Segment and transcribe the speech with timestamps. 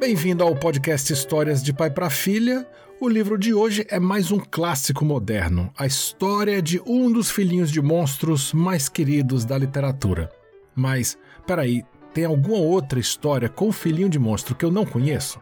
[0.00, 2.66] Bem-vindo ao podcast Histórias de Pai para Filha.
[2.98, 7.70] O livro de hoje é mais um clássico moderno, a história de um dos filhinhos
[7.70, 10.30] de monstros mais queridos da literatura.
[10.74, 15.38] Mas, peraí, tem alguma outra história com filhinho de monstro que eu não conheço?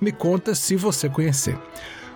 [0.00, 1.56] Me conta se você conhecer.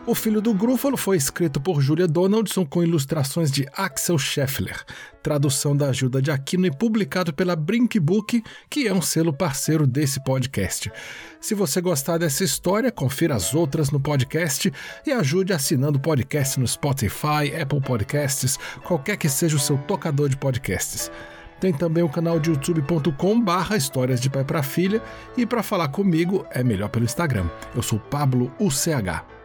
[0.07, 4.85] O Filho do Grúfalo foi escrito por Julia Donaldson com ilustrações de Axel Scheffler,
[5.21, 8.41] tradução da ajuda de Aquino e publicado pela Brink Book,
[8.71, 10.93] que é um selo parceiro desse podcast.
[11.41, 14.73] Se você gostar dessa história, confira as outras no podcast
[15.05, 20.29] e ajude assinando o podcast no Spotify, Apple Podcasts, qualquer que seja o seu tocador
[20.29, 21.11] de podcasts.
[21.59, 25.03] Tem também o canal de youtube.com barra histórias de pai para filha
[25.37, 27.51] e para falar comigo é melhor pelo Instagram.
[27.75, 29.36] Eu sou Pablo UCH.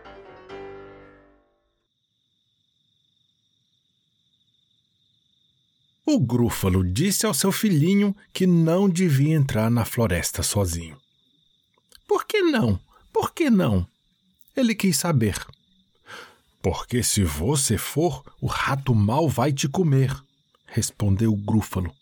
[6.05, 10.97] O Grúfalo disse ao seu filhinho que não devia entrar na floresta sozinho.
[12.07, 12.79] Por que não?
[13.13, 13.87] Por que não?
[14.55, 15.37] Ele quis saber.
[16.61, 20.11] Porque se você for, o rato mal vai te comer,
[20.65, 21.93] respondeu o Grúfalo.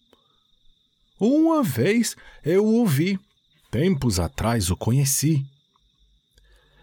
[1.19, 3.19] Uma vez eu o vi.
[3.69, 5.45] Tempos atrás o conheci.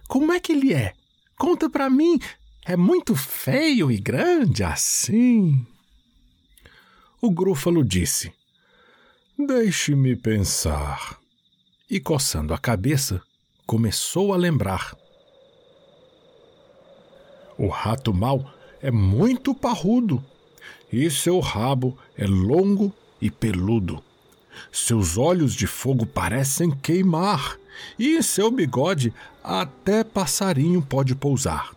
[0.07, 0.93] Como é que ele é?
[1.37, 2.21] Conta para mim.
[2.65, 5.67] É muito feio e grande assim?
[7.20, 8.31] O Grúfalo disse:
[9.39, 11.19] Deixe-me pensar.
[11.89, 13.22] E coçando a cabeça,
[13.67, 14.95] começou a lembrar.
[17.56, 20.22] O rato mau é muito parrudo,
[20.92, 24.03] e seu rabo é longo e peludo.
[24.70, 27.59] Seus olhos de fogo parecem queimar,
[27.98, 31.75] e em seu bigode até passarinho pode pousar.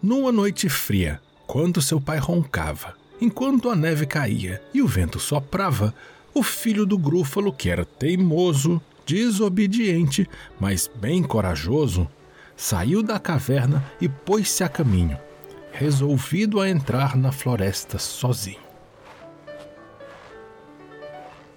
[0.00, 5.94] Numa noite fria, quando seu pai roncava, Enquanto a neve caía e o vento soprava,
[6.34, 12.08] o filho do Grúfalo, que era teimoso, desobediente, mas bem corajoso,
[12.56, 15.18] saiu da caverna e pôs-se a caminho,
[15.72, 18.64] resolvido a entrar na floresta sozinho.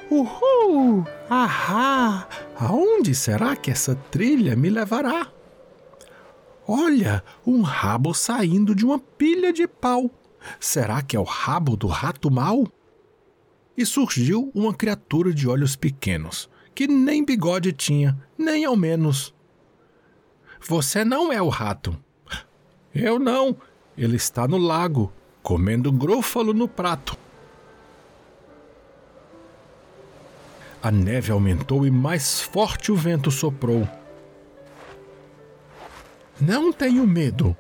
[0.10, 1.06] Uhul!
[1.30, 2.28] Ahá!
[2.56, 5.28] Aonde será que essa trilha me levará?
[6.68, 10.10] Olha, um rabo saindo de uma pilha de pau.
[10.60, 12.68] Será que é o rabo do rato mau?
[13.76, 19.34] E surgiu uma criatura de olhos pequenos, que nem bigode tinha, nem ao menos.
[20.68, 21.98] Você não é o rato.
[22.94, 23.56] Eu não.
[23.98, 25.12] Ele está no lago,
[25.44, 27.18] comendo grúfalo no prato.
[30.82, 33.88] A neve aumentou e mais forte o vento soprou.
[36.40, 37.58] Não tenho medo,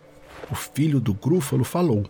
[0.51, 2.05] o filho do grúfalo falou.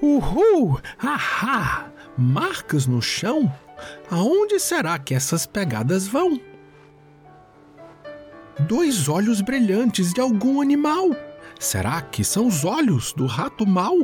[0.00, 0.80] Uhul!
[0.98, 1.90] Ahá!
[2.16, 3.52] Marcas no chão?
[4.10, 6.40] Aonde será que essas pegadas vão?
[8.60, 11.10] Dois olhos brilhantes de algum animal.
[11.60, 13.96] Será que são os olhos do rato mau?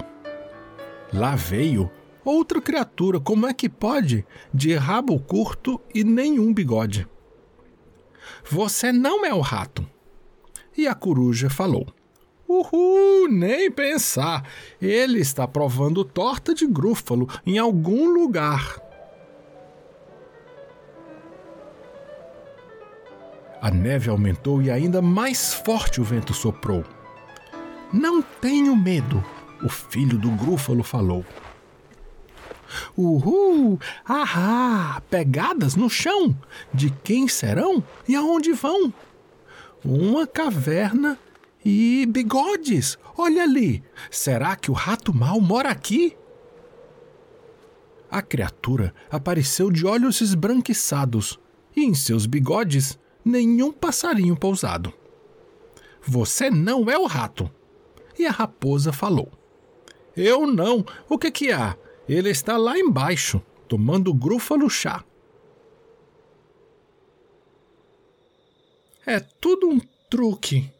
[1.12, 1.90] Lá veio
[2.24, 4.24] outra criatura, como é que pode?
[4.52, 7.06] De rabo curto e nenhum bigode.
[8.48, 9.86] Você não é o rato.
[10.76, 11.86] E a coruja falou:
[12.48, 14.46] Uhul, nem pensar.
[14.80, 18.78] Ele está provando torta de grúfalo em algum lugar.
[23.60, 26.84] A neve aumentou e ainda mais forte o vento soprou.
[27.90, 29.24] Não tenho medo,
[29.62, 31.24] o filho do grúfalo falou.
[32.94, 33.78] Uhul!
[34.04, 35.00] Ahá!
[35.08, 36.36] Pegadas no chão!
[36.74, 38.92] De quem serão e aonde vão?
[39.82, 41.18] Uma caverna
[41.64, 42.98] e bigodes!
[43.16, 43.82] Olha ali!
[44.10, 46.16] Será que o rato mal mora aqui?
[48.10, 51.38] A criatura apareceu de olhos esbranquiçados
[51.74, 54.92] e em seus bigodes nenhum passarinho pousado.
[56.02, 57.50] Você não é o rato!
[58.18, 59.32] E a raposa falou:
[60.14, 60.84] Eu não!
[61.08, 61.76] O que que há?
[62.08, 65.02] Ele está lá embaixo, tomando grúfalo chá.
[69.06, 70.70] É tudo um truque,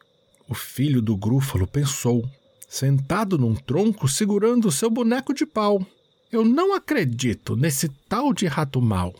[0.49, 2.29] o filho do Grúfalo pensou,
[2.69, 5.85] sentado num tronco segurando seu boneco de pau.
[6.31, 9.15] Eu não acredito nesse tal de rato mau.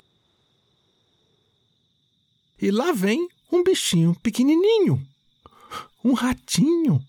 [2.61, 5.01] E lá vem um bichinho pequenininho.
[6.05, 7.05] Um ratinho.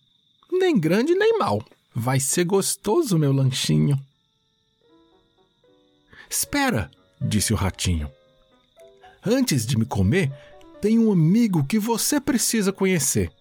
[0.52, 1.64] Nem grande nem mal.
[1.94, 4.00] Vai ser gostoso meu lanchinho.
[6.30, 6.92] Espera,
[7.22, 8.12] disse o ratinho.
[9.26, 10.32] Antes de me comer,
[10.82, 13.32] tem um amigo que você precisa conhecer.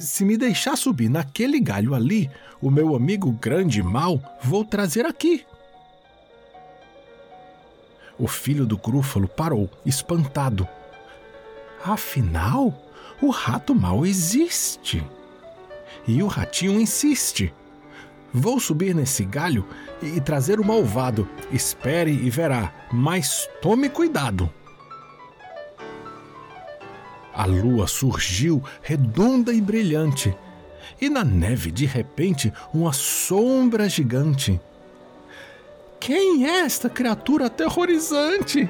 [0.00, 2.30] Se me deixar subir naquele galho ali,
[2.60, 5.44] o meu amigo grande mau vou trazer aqui.
[8.18, 10.66] O filho do Grúfalo parou, espantado.
[11.84, 12.74] Afinal,
[13.20, 15.04] o rato mal existe.
[16.08, 17.52] E o ratinho insiste.
[18.32, 19.66] Vou subir nesse galho
[20.02, 21.28] e trazer o malvado.
[21.52, 24.52] Espere e verá, mas tome cuidado.
[27.36, 30.34] A lua surgiu redonda e brilhante,
[30.98, 34.58] e na neve, de repente, uma sombra gigante.
[36.00, 38.66] Quem é esta criatura aterrorizante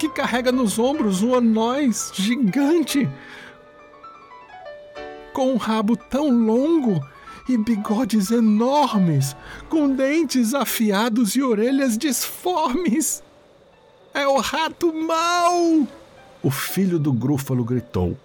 [0.00, 3.08] que carrega nos ombros um anóis gigante?
[5.32, 7.00] Com um rabo tão longo
[7.48, 9.36] e bigodes enormes,
[9.68, 13.22] com dentes afiados e orelhas disformes.
[14.12, 15.86] É o rato mau!
[16.42, 18.16] O filho do grúfalo gritou.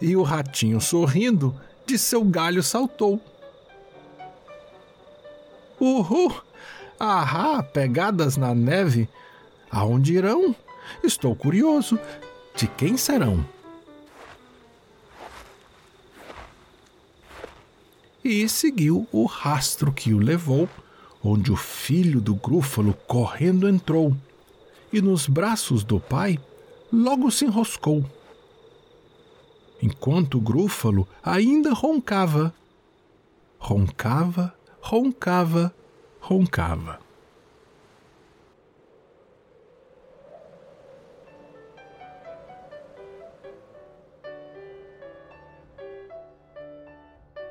[0.00, 1.54] E o ratinho, sorrindo,
[1.86, 3.20] de seu galho saltou.
[5.78, 6.34] Uhul!
[6.98, 9.08] Ahá, pegadas na neve.
[9.70, 10.54] Aonde irão?
[11.02, 11.98] Estou curioso.
[12.56, 13.44] De quem serão?
[18.24, 20.68] E seguiu o rastro que o levou,
[21.22, 24.16] onde o filho do grúfalo correndo entrou,
[24.92, 26.38] e nos braços do pai
[26.94, 28.04] logo se enroscou.
[29.82, 32.54] Enquanto o grúfalo ainda roncava.
[33.58, 35.74] Roncava, roncava,
[36.20, 37.03] roncava.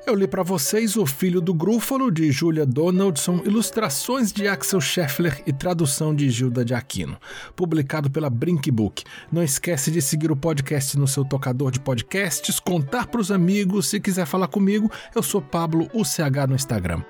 [0.06, 5.42] Eu li para vocês O Filho do Grúfalo, de Julia Donaldson, ilustrações de Axel Scheffler
[5.46, 7.16] e tradução de Gilda de Aquino,
[7.56, 9.02] publicado pela Brink Book.
[9.32, 13.88] Não esquece de seguir o podcast no seu tocador de podcasts, contar para os amigos,
[13.88, 17.02] se quiser falar comigo, eu sou Pablo UCH no Instagram.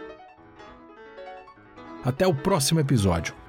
[2.05, 3.44] Até o próximo episódio.